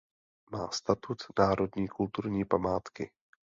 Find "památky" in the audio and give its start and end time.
2.45-3.11